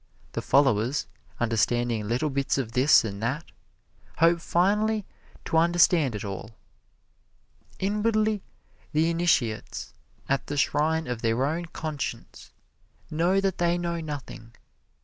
The 0.31 0.41
followers, 0.41 1.05
understanding 1.39 2.07
little 2.07 2.31
bits 2.31 2.57
of 2.57 2.71
this 2.71 3.05
and 3.05 3.21
that, 3.21 3.45
hope 4.17 4.41
finally 4.41 5.05
to 5.45 5.57
understand 5.57 6.15
it 6.15 6.25
all. 6.25 6.55
Inwardly 7.77 8.41
the 8.93 9.11
initiates 9.11 9.93
at 10.27 10.47
the 10.47 10.57
shrine 10.57 11.05
of 11.05 11.21
their 11.21 11.45
own 11.45 11.67
conscience 11.67 12.51
know 13.11 13.39
that 13.41 13.59
they 13.59 13.77
know 13.77 14.01
nothing. 14.01 14.53